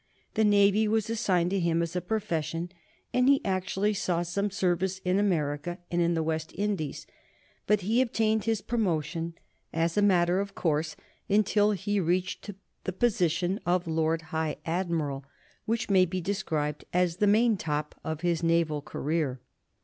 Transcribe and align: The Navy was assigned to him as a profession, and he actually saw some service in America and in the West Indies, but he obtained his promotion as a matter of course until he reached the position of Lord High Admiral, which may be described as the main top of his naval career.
The 0.33 0.43
Navy 0.43 0.87
was 0.87 1.11
assigned 1.11 1.51
to 1.51 1.59
him 1.59 1.83
as 1.83 1.95
a 1.95 2.01
profession, 2.01 2.71
and 3.13 3.29
he 3.29 3.39
actually 3.45 3.93
saw 3.93 4.23
some 4.23 4.49
service 4.49 4.97
in 5.05 5.19
America 5.19 5.77
and 5.91 6.01
in 6.01 6.15
the 6.15 6.23
West 6.23 6.53
Indies, 6.57 7.05
but 7.67 7.81
he 7.81 8.01
obtained 8.01 8.45
his 8.45 8.61
promotion 8.61 9.35
as 9.71 9.97
a 9.97 10.01
matter 10.01 10.39
of 10.39 10.55
course 10.55 10.95
until 11.29 11.73
he 11.73 11.99
reached 11.99 12.49
the 12.85 12.93
position 12.93 13.59
of 13.63 13.85
Lord 13.85 14.23
High 14.33 14.55
Admiral, 14.65 15.23
which 15.65 15.87
may 15.87 16.05
be 16.05 16.19
described 16.19 16.83
as 16.91 17.17
the 17.17 17.27
main 17.27 17.55
top 17.55 17.93
of 18.03 18.21
his 18.21 18.41
naval 18.41 18.81
career. 18.81 19.39